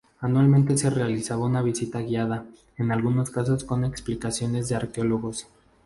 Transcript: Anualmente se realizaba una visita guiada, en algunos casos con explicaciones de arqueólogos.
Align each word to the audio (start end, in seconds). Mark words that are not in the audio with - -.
Anualmente 0.19 0.77
se 0.79 0.89
realizaba 0.89 1.45
una 1.45 1.61
visita 1.61 2.01
guiada, 2.01 2.43
en 2.79 2.91
algunos 2.91 3.29
casos 3.29 3.63
con 3.63 3.85
explicaciones 3.85 4.67
de 4.67 4.75
arqueólogos. 4.75 5.45